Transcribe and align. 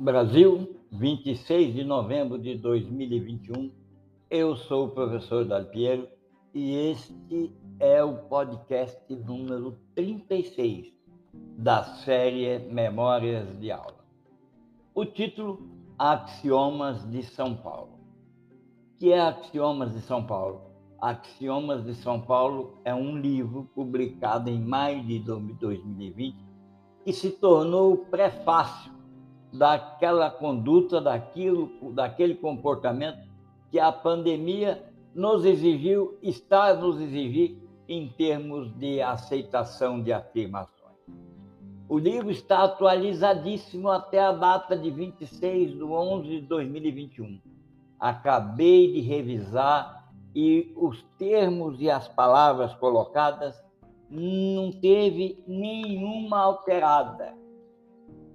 Brasil, 0.00 0.76
26 0.92 1.74
de 1.74 1.82
novembro 1.82 2.38
de 2.38 2.56
2021. 2.56 3.72
Eu 4.30 4.54
sou 4.54 4.86
o 4.86 4.90
professor 4.90 5.44
Dalpiero 5.44 6.06
e 6.54 6.72
este 6.92 7.52
é 7.80 8.04
o 8.04 8.14
podcast 8.14 9.12
número 9.12 9.76
36 9.96 10.94
da 11.34 11.82
série 11.82 12.60
Memórias 12.72 13.58
de 13.58 13.72
Aula. 13.72 14.04
O 14.94 15.04
título 15.04 15.68
Axiomas 15.98 17.04
de 17.10 17.24
São 17.24 17.56
Paulo. 17.56 17.98
O 18.94 18.98
que 18.98 19.12
é 19.12 19.20
Axiomas 19.20 19.94
de 19.94 20.00
São 20.02 20.24
Paulo? 20.24 20.60
Axiomas 21.00 21.82
de 21.82 21.96
São 21.96 22.20
Paulo 22.20 22.78
é 22.84 22.94
um 22.94 23.18
livro 23.18 23.68
publicado 23.74 24.48
em 24.48 24.60
maio 24.60 25.02
de 25.04 25.18
2020 25.18 26.36
que 27.04 27.12
se 27.12 27.30
tornou 27.32 27.94
o 27.94 27.98
prefácio 27.98 28.96
daquela 29.52 30.30
conduta, 30.30 31.00
daquilo, 31.00 31.92
daquele 31.92 32.34
comportamento 32.34 33.26
que 33.70 33.78
a 33.78 33.90
pandemia 33.90 34.84
nos 35.14 35.44
exigiu, 35.44 36.18
está 36.22 36.66
a 36.66 36.74
nos 36.74 37.00
exigir 37.00 37.56
em 37.88 38.08
termos 38.08 38.72
de 38.76 39.00
aceitação 39.00 40.02
de 40.02 40.12
afirmações. 40.12 40.78
O 41.88 41.98
livro 41.98 42.30
está 42.30 42.64
atualizadíssimo 42.64 43.88
até 43.88 44.20
a 44.20 44.32
data 44.32 44.76
de 44.76 44.90
26 44.90 45.72
de 45.72 45.82
11 45.82 46.28
de 46.28 46.40
2021. 46.42 47.40
Acabei 47.98 48.92
de 48.92 49.00
revisar 49.00 50.12
e 50.34 50.72
os 50.76 51.02
termos 51.18 51.80
e 51.80 51.90
as 51.90 52.06
palavras 52.06 52.74
colocadas 52.74 53.58
não 54.10 54.70
teve 54.70 55.42
nenhuma 55.46 56.38
alterada. 56.38 57.34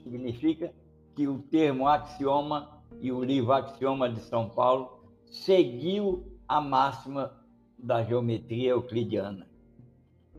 Significa 0.04 0.74
que 1.16 1.28
o 1.28 1.40
termo 1.40 1.88
axioma 1.88 2.82
e 3.00 3.12
o 3.12 3.24
livro 3.24 3.54
Axioma 3.54 4.10
de 4.10 4.20
São 4.22 4.50
Paulo 4.50 5.04
seguiu 5.26 6.26
a 6.48 6.62
máxima 6.62 7.34
da 7.78 8.04
geometria 8.04 8.72
euclidiana. 8.72 9.48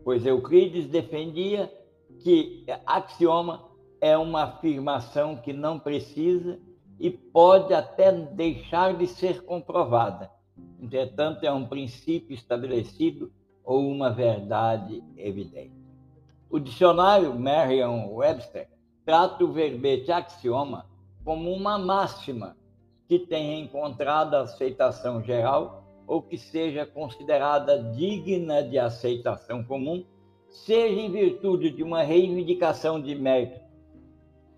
Pois 0.03 0.25
Euclides 0.25 0.87
defendia 0.87 1.71
que 2.19 2.65
axioma 2.85 3.69
é 3.99 4.17
uma 4.17 4.43
afirmação 4.43 5.35
que 5.35 5.51
não 5.51 5.79
precisa 5.79 6.59
e 6.99 7.09
pode 7.09 7.73
até 7.73 8.11
deixar 8.11 8.95
de 8.95 9.07
ser 9.07 9.43
comprovada. 9.43 10.31
Entretanto, 10.79 11.43
é 11.43 11.51
um 11.51 11.67
princípio 11.67 12.33
estabelecido 12.33 13.31
ou 13.63 13.89
uma 13.89 14.11
verdade 14.11 15.03
evidente. 15.17 15.75
O 16.49 16.59
dicionário 16.59 17.33
Merriam-Webster 17.33 18.69
trata 19.05 19.43
o 19.43 19.51
verbete 19.51 20.11
axioma 20.11 20.85
como 21.23 21.51
uma 21.51 21.77
máxima 21.77 22.57
que 23.07 23.19
tenha 23.19 23.59
encontrado 23.59 24.35
aceitação 24.35 25.21
geral 25.23 25.83
ou 26.07 26.21
que 26.21 26.37
seja 26.37 26.85
considerada 26.85 27.81
digna 27.93 28.63
de 28.63 28.77
aceitação 28.77 29.63
comum, 29.63 30.03
seja 30.49 30.99
em 30.99 31.11
virtude 31.11 31.69
de 31.69 31.83
uma 31.83 32.03
reivindicação 32.03 33.01
de 33.01 33.15
mérito 33.15 33.59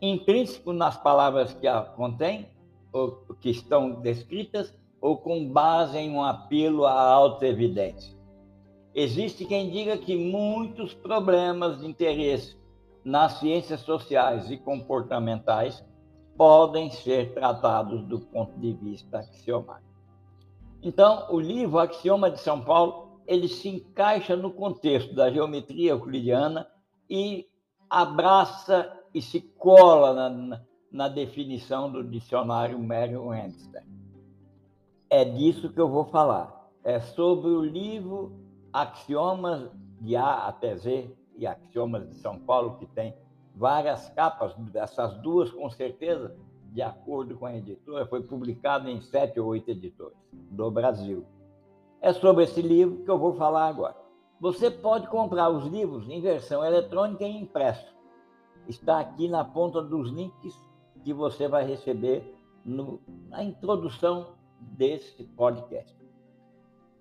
intrínseco 0.01 0.73
nas 0.73 0.97
palavras 0.97 1.53
que 1.53 1.67
a 1.67 1.81
contém, 1.81 2.47
ou 2.91 3.11
que 3.41 3.49
estão 3.49 4.01
descritas, 4.01 4.73
ou 5.01 5.17
com 5.17 5.47
base 5.47 5.97
em 5.97 6.11
um 6.11 6.23
apelo 6.23 6.85
à 6.85 6.99
auto-evidência. 6.99 8.15
Existe 8.93 9.45
quem 9.45 9.69
diga 9.69 9.97
que 9.97 10.15
muitos 10.15 10.93
problemas 10.93 11.79
de 11.79 11.87
interesse 11.87 12.57
nas 13.07 13.39
ciências 13.39 13.79
sociais 13.79 14.51
e 14.51 14.57
comportamentais 14.57 15.81
podem 16.35 16.91
ser 16.91 17.33
tratados 17.33 18.03
do 18.03 18.19
ponto 18.19 18.59
de 18.59 18.73
vista 18.73 19.19
axiomático. 19.19 19.87
Então, 20.83 21.25
o 21.29 21.39
livro 21.39 21.79
Axioma 21.79 22.29
de 22.29 22.37
São 22.41 22.61
Paulo, 22.61 23.21
ele 23.25 23.47
se 23.47 23.69
encaixa 23.69 24.35
no 24.35 24.51
contexto 24.51 25.15
da 25.15 25.31
geometria 25.31 25.91
euclidiana 25.91 26.67
e 27.09 27.47
abraça 27.89 28.91
e 29.13 29.21
se 29.21 29.39
cola 29.39 30.13
na, 30.13 30.61
na 30.91 31.07
definição 31.07 31.89
do 31.89 32.03
dicionário 32.03 32.77
Merriam-Webster. 32.77 33.85
É 35.09 35.23
disso 35.23 35.71
que 35.71 35.79
eu 35.79 35.87
vou 35.87 36.03
falar. 36.03 36.69
É 36.83 36.99
sobre 36.99 37.51
o 37.51 37.63
livro 37.63 38.37
Axiomas 38.73 39.71
de 40.01 40.17
A 40.17 40.45
até 40.47 40.75
Z, 40.75 41.09
e 41.37 41.45
Axiomas 41.45 42.07
de 42.09 42.15
São 42.15 42.39
Paulo, 42.39 42.77
que 42.77 42.85
tem 42.87 43.13
várias 43.55 44.09
capas, 44.09 44.55
essas 44.73 45.17
duas 45.19 45.51
com 45.51 45.69
certeza, 45.69 46.35
de 46.71 46.81
acordo 46.81 47.35
com 47.37 47.45
a 47.45 47.55
editora, 47.55 48.05
foi 48.05 48.21
publicado 48.21 48.89
em 48.89 49.01
sete 49.01 49.39
ou 49.39 49.47
oito 49.47 49.71
editores 49.71 50.17
do 50.33 50.69
Brasil. 50.69 51.25
É 52.01 52.13
sobre 52.13 52.43
esse 52.43 52.61
livro 52.61 53.03
que 53.03 53.09
eu 53.09 53.17
vou 53.17 53.33
falar 53.33 53.67
agora. 53.67 53.95
Você 54.39 54.69
pode 54.69 55.07
comprar 55.07 55.49
os 55.49 55.65
livros 55.65 56.07
em 56.09 56.21
versão 56.21 56.63
eletrônica 56.63 57.23
e 57.23 57.37
impresso. 57.37 57.95
Está 58.67 58.99
aqui 58.99 59.27
na 59.27 59.43
ponta 59.43 59.81
dos 59.81 60.11
links 60.11 60.59
que 61.03 61.11
você 61.13 61.47
vai 61.47 61.65
receber 61.65 62.35
no, 62.63 63.01
na 63.29 63.43
introdução 63.43 64.35
desse 64.59 65.23
podcast. 65.23 65.95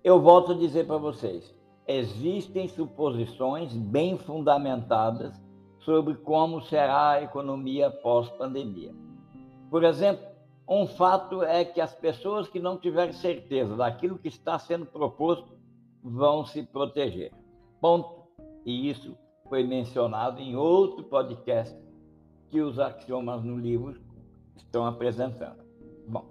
Eu 0.03 0.19
volto 0.19 0.53
a 0.53 0.55
dizer 0.55 0.87
para 0.87 0.97
vocês: 0.97 1.53
existem 1.87 2.67
suposições 2.67 3.73
bem 3.73 4.17
fundamentadas 4.17 5.41
sobre 5.79 6.15
como 6.15 6.61
será 6.61 7.11
a 7.11 7.23
economia 7.23 7.89
pós-pandemia. 7.89 8.93
Por 9.69 9.83
exemplo, 9.83 10.27
um 10.67 10.85
fato 10.85 11.41
é 11.41 11.63
que 11.63 11.79
as 11.79 11.95
pessoas 11.95 12.49
que 12.49 12.59
não 12.59 12.77
tiverem 12.77 13.13
certeza 13.13 13.75
daquilo 13.75 14.19
que 14.19 14.27
está 14.27 14.59
sendo 14.59 14.85
proposto 14.85 15.57
vão 16.03 16.45
se 16.45 16.61
proteger. 16.63 17.31
Ponto. 17.79 18.27
E 18.65 18.89
isso 18.89 19.17
foi 19.47 19.63
mencionado 19.63 20.41
em 20.41 20.57
outro 20.57 21.05
podcast 21.05 21.77
que 22.49 22.59
os 22.59 22.79
axiomas 22.79 23.43
no 23.43 23.57
livro 23.57 24.01
estão 24.57 24.85
apresentando. 24.85 25.63
Bom, 26.05 26.25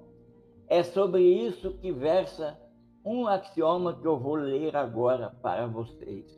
é 0.68 0.82
sobre 0.82 1.22
isso 1.22 1.72
que 1.78 1.90
versa 1.90 2.58
um 3.06 3.28
axioma 3.28 3.94
que 3.94 4.04
eu 4.04 4.18
vou 4.18 4.34
ler 4.34 4.74
agora 4.76 5.30
para 5.40 5.68
vocês 5.68 6.36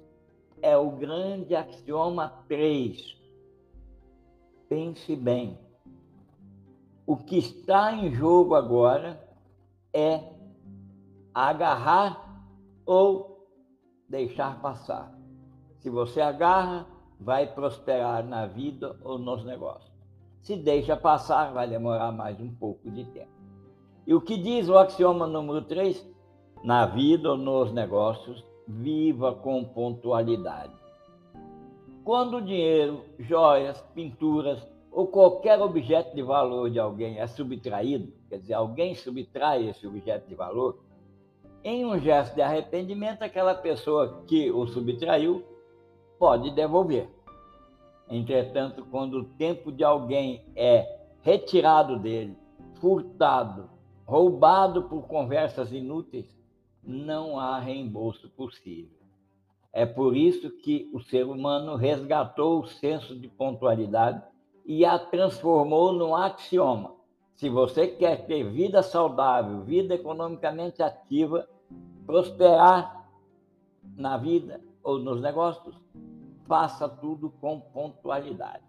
é 0.61 0.77
o 0.77 0.91
grande 0.91 1.56
axioma 1.56 2.45
3. 2.47 3.17
Pense 4.69 5.17
bem. 5.17 5.59
O 7.06 7.17
que 7.17 7.39
está 7.39 7.95
em 7.95 8.12
jogo 8.12 8.55
agora 8.55 9.19
é 9.95 10.31
agarrar 11.33 12.45
ou 12.85 13.49
deixar 14.06 14.61
passar. 14.61 15.17
Se 15.79 15.89
você 15.89 16.21
agarra, 16.21 16.87
vai 17.19 17.47
prosperar 17.47 18.23
na 18.23 18.45
vida 18.45 18.95
ou 19.03 19.19
nos 19.19 19.43
negócios. 19.43 19.91
Se 20.43 20.55
deixa 20.55 20.97
passar, 20.99 21.50
vai 21.55 21.67
demorar 21.67 22.12
mais 22.12 22.39
um 22.39 22.55
pouco 22.55 22.91
de 22.91 23.06
tempo. 23.06 23.33
E 24.06 24.15
o 24.15 24.21
que 24.21 24.37
diz 24.37 24.69
o 24.69 24.77
axioma 24.77 25.27
número 25.27 25.62
3? 25.62 26.18
Na 26.62 26.86
vida 26.86 27.30
ou 27.30 27.36
nos 27.36 27.72
negócios, 27.72 28.44
viva 28.66 29.34
com 29.34 29.64
pontualidade. 29.64 30.72
Quando 32.04 32.38
o 32.38 32.42
dinheiro, 32.42 33.04
joias, 33.19 33.80
pinturas 33.94 34.66
ou 34.91 35.06
qualquer 35.06 35.60
objeto 35.60 36.14
de 36.14 36.22
valor 36.22 36.70
de 36.70 36.78
alguém 36.78 37.19
é 37.19 37.26
subtraído, 37.26 38.12
quer 38.28 38.38
dizer, 38.38 38.54
alguém 38.54 38.94
subtrai 38.94 39.69
esse 39.69 39.86
objeto 39.86 40.26
de 40.28 40.34
valor, 40.34 40.78
em 41.62 41.84
um 41.84 41.98
gesto 41.98 42.34
de 42.34 42.42
arrependimento, 42.42 43.22
aquela 43.22 43.54
pessoa 43.54 44.22
que 44.26 44.50
o 44.50 44.66
subtraiu 44.66 45.42
pode 46.19 46.50
devolver. 46.50 47.08
Entretanto, 48.08 48.87
quando 48.90 49.19
o 49.19 49.25
tempo 49.25 49.70
de 49.70 49.84
alguém 49.84 50.44
é 50.56 50.99
retirado 51.20 51.99
dele, 51.99 52.37
furtado, 52.81 53.69
roubado 54.06 54.84
por 54.84 55.02
conversas 55.06 55.72
inúteis, 55.72 56.34
não 56.88 57.38
há 57.38 57.58
reembolso 57.58 58.31
possível. 58.31 58.96
É 59.70 59.85
por 59.85 60.17
isso 60.17 60.50
que 60.50 60.90
o 60.94 61.00
ser 61.00 61.25
humano 61.25 61.76
resgatou 61.76 62.61
o 62.61 62.67
senso 62.67 63.14
de 63.14 63.29
pontualidade 63.29 64.23
e 64.64 64.87
a 64.87 64.99
transformou 64.99 65.93
num 65.93 66.17
axioma. 66.17 66.94
Se 67.35 67.50
você 67.50 67.87
quer 67.87 68.26
ter 68.26 68.43
vida 68.50 68.82
saudável, 68.82 69.62
vida 69.62 69.94
economicamente 69.94 70.82
ativa, 70.82 71.46
prosperar 72.06 73.06
na 73.94 74.17
vida 74.17 74.61
ou 74.82 74.99
nos 74.99 75.20
negócios, 75.20 75.76
faça 76.46 76.88
tudo 76.88 77.31
com 77.38 77.61
pontualidade. 77.61 78.64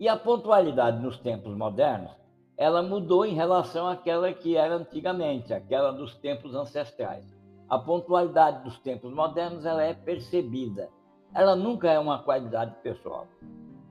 E 0.00 0.08
a 0.08 0.16
pontualidade 0.16 1.02
nos 1.02 1.18
tempos 1.18 1.54
modernos 1.54 2.12
ela 2.56 2.82
mudou 2.82 3.26
em 3.26 3.34
relação 3.34 3.86
àquela 3.86 4.32
que 4.32 4.56
era 4.56 4.76
antigamente, 4.76 5.52
aquela 5.52 5.92
dos 5.92 6.14
tempos 6.16 6.54
ancestrais. 6.54 7.24
A 7.68 7.78
pontualidade 7.78 8.64
dos 8.64 8.78
tempos 8.78 9.12
modernos 9.12 9.66
ela 9.66 9.82
é 9.82 9.92
percebida. 9.92 10.88
Ela 11.34 11.54
nunca 11.54 11.90
é 11.90 11.98
uma 11.98 12.22
qualidade 12.22 12.74
pessoal. 12.82 13.26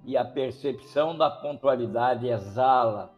E 0.04 0.18
a 0.18 0.26
percepção 0.26 1.16
da 1.18 1.30
pontualidade 1.30 2.28
exala 2.28 3.14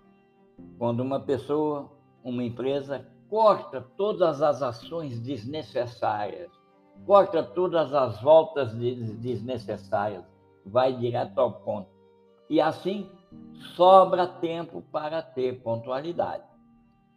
quando 0.78 1.02
uma 1.02 1.20
pessoa, 1.20 1.92
uma 2.24 2.44
empresa, 2.44 3.06
corta 3.30 3.86
todas 3.96 4.42
as 4.42 4.62
ações 4.62 5.20
desnecessárias, 5.20 6.50
corta 7.06 7.44
todas 7.44 7.94
as 7.94 8.20
voltas 8.22 8.74
desnecessárias, 8.74 10.26
vai 10.66 10.94
direto 10.94 11.38
ao 11.40 11.52
ponto. 11.52 11.90
E 12.50 12.60
assim 12.60 13.10
sobra 13.76 14.28
tempo 14.28 14.82
para 14.92 15.22
ter 15.22 15.62
pontualidade. 15.62 16.44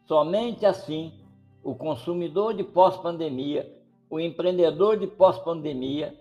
Somente 0.06 0.66
assim 0.66 1.12
o 1.62 1.74
consumidor 1.74 2.54
de 2.54 2.64
pós-pandemia, 2.64 3.70
o 4.08 4.18
empreendedor 4.18 4.98
de 4.98 5.06
pós-pandemia, 5.06 6.18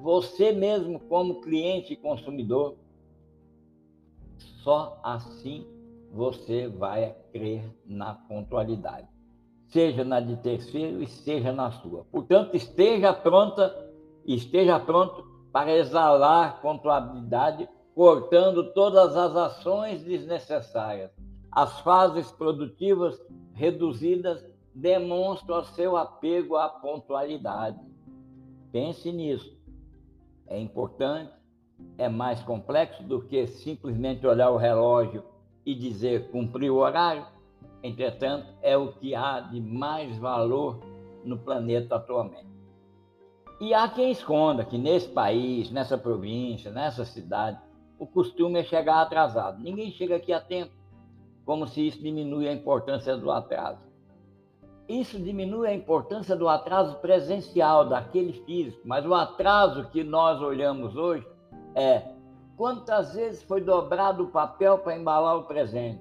você 0.00 0.52
mesmo 0.52 1.00
como 1.00 1.40
cliente 1.40 1.94
e 1.94 1.96
consumidor, 1.96 2.76
só 4.62 5.00
assim 5.02 5.66
você 6.12 6.68
vai 6.68 7.14
crer 7.32 7.64
na 7.84 8.14
pontualidade, 8.14 9.08
seja 9.68 10.04
na 10.04 10.20
de 10.20 10.36
terceiro 10.36 11.02
e 11.02 11.06
seja 11.06 11.52
na 11.52 11.70
sua. 11.70 12.04
Portanto, 12.10 12.54
esteja 12.54 13.12
pronta, 13.12 13.74
esteja 14.24 14.78
pronto 14.78 15.24
para 15.52 15.76
exalar 15.76 16.60
pontualidade, 16.60 17.68
cortando 17.96 18.74
todas 18.74 19.16
as 19.16 19.34
ações 19.34 20.04
desnecessárias. 20.04 21.10
As 21.50 21.80
fases 21.80 22.30
produtivas 22.30 23.18
reduzidas 23.54 24.44
demonstram 24.74 25.64
seu 25.64 25.96
apego 25.96 26.56
à 26.56 26.68
pontualidade. 26.68 27.80
Pense 28.70 29.10
nisso. 29.10 29.58
É 30.46 30.60
importante, 30.60 31.32
é 31.96 32.06
mais 32.06 32.42
complexo 32.42 33.02
do 33.02 33.22
que 33.22 33.46
simplesmente 33.46 34.26
olhar 34.26 34.50
o 34.50 34.58
relógio 34.58 35.24
e 35.64 35.74
dizer 35.74 36.30
cumprir 36.30 36.70
o 36.70 36.76
horário. 36.76 37.26
Entretanto, 37.82 38.46
é 38.60 38.76
o 38.76 38.92
que 38.92 39.14
há 39.14 39.40
de 39.40 39.58
mais 39.58 40.18
valor 40.18 40.80
no 41.24 41.38
planeta 41.38 41.96
atualmente. 41.96 42.46
E 43.58 43.72
há 43.72 43.88
quem 43.88 44.10
esconda 44.10 44.66
que 44.66 44.76
nesse 44.76 45.08
país, 45.08 45.70
nessa 45.70 45.96
província, 45.96 46.70
nessa 46.70 47.02
cidade, 47.06 47.58
o 47.98 48.06
costume 48.06 48.60
é 48.60 48.64
chegar 48.64 49.00
atrasado. 49.00 49.62
Ninguém 49.62 49.90
chega 49.90 50.16
aqui 50.16 50.32
a 50.32 50.40
tempo, 50.40 50.72
como 51.44 51.66
se 51.66 51.86
isso 51.86 52.00
diminui 52.00 52.48
a 52.48 52.52
importância 52.52 53.16
do 53.16 53.30
atraso. 53.30 53.86
Isso 54.88 55.18
diminui 55.18 55.66
a 55.66 55.74
importância 55.74 56.36
do 56.36 56.48
atraso 56.48 56.96
presencial, 56.98 57.88
daquele 57.88 58.32
físico, 58.44 58.82
mas 58.84 59.04
o 59.04 59.14
atraso 59.14 59.88
que 59.90 60.04
nós 60.04 60.40
olhamos 60.40 60.94
hoje 60.96 61.26
é 61.74 62.14
quantas 62.56 63.14
vezes 63.14 63.42
foi 63.42 63.60
dobrado 63.60 64.24
o 64.24 64.30
papel 64.30 64.78
para 64.78 64.96
embalar 64.96 65.36
o 65.36 65.44
presente? 65.44 66.00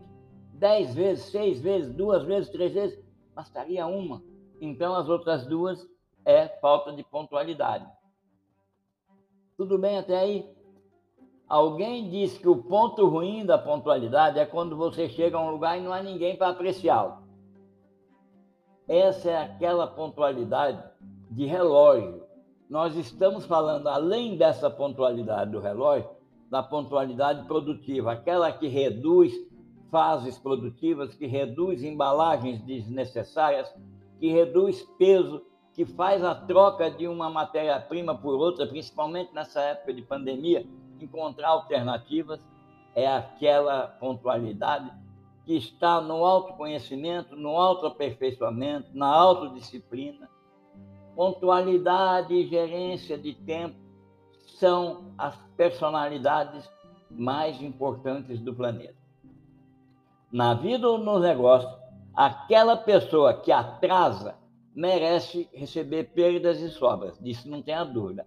Dez 0.54 0.94
vezes, 0.94 1.26
seis 1.26 1.60
vezes, 1.60 1.94
duas 1.94 2.24
vezes, 2.24 2.50
três 2.50 2.74
vezes? 2.74 3.04
Bastaria 3.34 3.88
uma. 3.88 4.22
Então 4.62 4.96
as 4.96 5.10
outras 5.10 5.46
duas 5.46 5.86
é 6.24 6.48
falta 6.48 6.94
de 6.94 7.04
pontualidade. 7.04 7.86
Tudo 9.58 9.78
bem 9.78 9.98
até 9.98 10.18
aí? 10.18 10.55
Alguém 11.48 12.10
disse 12.10 12.40
que 12.40 12.50
o 12.50 12.64
ponto 12.64 13.08
ruim 13.08 13.46
da 13.46 13.58
pontualidade 13.58 14.40
é 14.40 14.46
quando 14.46 14.76
você 14.76 15.08
chega 15.08 15.38
a 15.38 15.42
um 15.42 15.52
lugar 15.52 15.78
e 15.78 15.82
não 15.82 15.94
há 15.94 16.02
ninguém 16.02 16.36
para 16.36 16.50
apreciá-lo. 16.50 17.24
Essa 18.88 19.30
é 19.30 19.38
aquela 19.38 19.86
pontualidade 19.86 20.84
de 21.30 21.46
relógio. 21.46 22.24
Nós 22.68 22.96
estamos 22.96 23.46
falando, 23.46 23.88
além 23.88 24.38
dessa 24.38 24.70
pontualidade 24.70 25.52
do 25.52 25.60
relógio, 25.60 26.10
da 26.50 26.64
pontualidade 26.64 27.46
produtiva, 27.48 28.14
aquela 28.14 28.52
que 28.52 28.68
reduz 28.68 29.34
fases 29.92 30.38
produtivas, 30.38 31.14
que 31.14 31.28
reduz 31.28 31.84
embalagens 31.84 32.62
desnecessárias, 32.64 33.74
que 34.20 34.32
reduz 34.32 34.82
peso, 34.98 35.44
que 35.74 35.86
faz 35.86 36.24
a 36.24 36.34
troca 36.34 36.90
de 36.90 37.08
uma 37.08 37.30
matéria-prima 37.30 38.18
por 38.18 38.36
outra, 38.36 38.66
principalmente 38.66 39.34
nessa 39.34 39.62
época 39.62 39.94
de 39.94 40.02
pandemia, 40.02 40.66
encontrar 41.04 41.50
alternativas, 41.50 42.40
é 42.94 43.08
aquela 43.08 43.88
pontualidade 44.00 44.92
que 45.46 45.56
está 45.56 46.02
no 46.02 46.26
autoconhecimento, 46.26 47.36
no 47.36 47.50
autoaperfeiçoamento, 47.50 48.90
na 48.94 49.08
autodisciplina. 49.08 50.30
Pontualidade 51.16 52.34
e 52.34 52.48
gerência 52.48 53.18
de 53.18 53.34
tempo 53.34 53.76
são 54.58 55.14
as 55.18 55.36
personalidades 55.58 56.70
mais 57.10 57.62
importantes 57.62 58.40
do 58.40 58.54
planeta. 58.54 58.96
Na 60.32 60.54
vida 60.54 60.90
ou 60.90 60.98
no 60.98 61.20
negócio, 61.20 61.70
aquela 62.14 62.76
pessoa 62.76 63.34
que 63.34 63.52
atrasa 63.52 64.36
merece 64.76 65.50
receber 65.54 66.06
perdas 66.14 66.60
e 66.60 66.70
sobras, 66.70 67.18
disso 67.20 67.50
não 67.50 67.62
tenha 67.62 67.84
dúvida. 67.84 68.26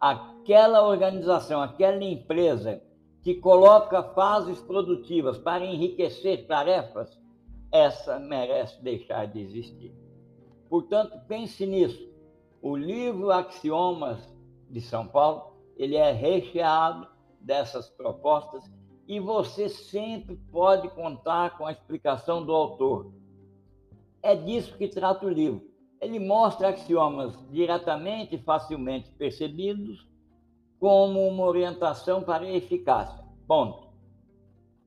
Aquela 0.00 0.88
organização, 0.88 1.60
aquela 1.60 2.02
empresa 2.02 2.82
que 3.22 3.34
coloca 3.34 4.02
fases 4.02 4.58
produtivas 4.62 5.36
para 5.36 5.64
enriquecer 5.64 6.46
tarefas, 6.46 7.20
essa 7.70 8.18
merece 8.18 8.82
deixar 8.82 9.26
de 9.26 9.40
existir. 9.40 9.94
Portanto, 10.70 11.20
pense 11.28 11.66
nisso. 11.66 12.08
O 12.62 12.74
livro 12.74 13.30
Axiomas 13.30 14.18
de 14.70 14.80
São 14.80 15.06
Paulo, 15.06 15.52
ele 15.76 15.96
é 15.96 16.12
recheado 16.12 17.06
dessas 17.38 17.90
propostas 17.90 18.64
e 19.06 19.20
você 19.20 19.68
sempre 19.68 20.36
pode 20.50 20.88
contar 20.90 21.58
com 21.58 21.66
a 21.66 21.72
explicação 21.72 22.44
do 22.44 22.52
autor. 22.52 23.12
É 24.22 24.34
disso 24.34 24.76
que 24.78 24.88
trata 24.88 25.26
o 25.26 25.30
livro 25.30 25.69
ele 26.00 26.18
mostra 26.18 26.68
axiomas 26.68 27.38
diretamente 27.50 28.34
e 28.34 28.38
facilmente 28.38 29.10
percebidos 29.12 30.08
como 30.78 31.28
uma 31.28 31.44
orientação 31.44 32.22
para 32.22 32.44
a 32.44 32.50
eficácia. 32.50 33.22
Ponto. 33.46 33.90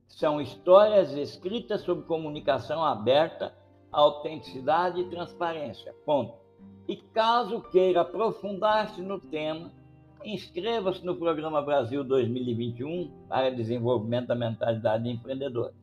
São 0.07 0.41
histórias 0.41 1.13
escritas 1.13 1.81
sobre 1.81 2.05
comunicação 2.05 2.83
aberta, 2.83 3.53
autenticidade 3.91 5.01
e 5.01 5.09
transparência. 5.09 5.93
Ponto. 6.05 6.33
E 6.87 6.95
caso 6.95 7.61
queira 7.61 8.01
aprofundar-se 8.01 9.01
no 9.01 9.19
tema, 9.19 9.71
inscreva-se 10.25 11.05
no 11.05 11.15
Programa 11.15 11.61
Brasil 11.61 12.03
2021 12.03 13.11
para 13.29 13.51
desenvolvimento 13.51 14.27
da 14.27 14.35
mentalidade 14.35 15.07
empreendedora. 15.07 15.73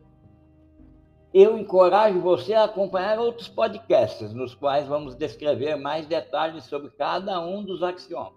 Eu 1.33 1.57
encorajo 1.57 2.21
você 2.21 2.53
a 2.53 2.63
acompanhar 2.63 3.19
outros 3.19 3.47
podcasts, 3.47 4.33
nos 4.33 4.55
quais 4.55 4.87
vamos 4.87 5.15
descrever 5.15 5.75
mais 5.75 6.07
detalhes 6.07 6.63
sobre 6.63 6.89
cada 6.91 7.39
um 7.39 7.63
dos 7.63 7.83
axiomas. 7.83 8.33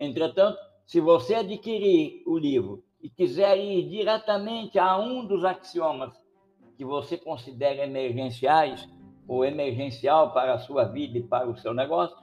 Entretanto, 0.00 0.58
se 0.86 1.00
você 1.00 1.34
adquirir 1.34 2.22
o 2.26 2.38
livro 2.38 2.82
e 3.02 3.10
quiser 3.10 3.58
ir 3.58 3.88
diretamente 3.88 4.78
a 4.78 4.96
um 4.96 5.26
dos 5.26 5.44
axiomas 5.44 6.14
que 6.76 6.84
você 6.84 7.18
considera 7.18 7.84
emergenciais 7.84 8.88
ou 9.28 9.44
emergencial 9.44 10.32
para 10.32 10.54
a 10.54 10.58
sua 10.58 10.84
vida 10.84 11.18
e 11.18 11.22
para 11.22 11.48
o 11.48 11.56
seu 11.56 11.74
negócio, 11.74 12.16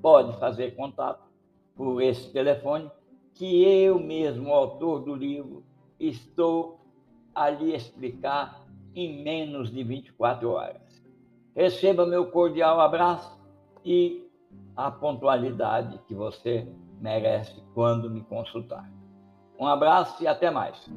pode 0.00 0.38
fazer 0.38 0.74
contato 0.74 1.28
por 1.74 2.02
esse 2.02 2.30
telefone, 2.32 2.90
que 3.34 3.64
eu 3.64 3.98
mesmo, 3.98 4.52
autor 4.52 5.00
do 5.00 5.14
livro, 5.14 5.64
estou 5.98 6.80
ali 7.34 7.74
explicar 7.74 8.66
em 8.94 9.22
menos 9.22 9.70
de 9.70 9.82
24 9.82 10.50
horas. 10.50 11.02
Receba 11.54 12.04
meu 12.06 12.30
cordial 12.30 12.80
abraço 12.80 13.38
e 13.84 14.28
a 14.76 14.90
pontualidade 14.90 15.98
que 16.06 16.14
você 16.14 16.66
merece 17.00 17.62
quando 17.74 18.10
me 18.10 18.22
consultar. 18.22 18.90
Um 19.58 19.66
abraço 19.66 20.22
e 20.22 20.26
até 20.26 20.50
mais. 20.50 20.90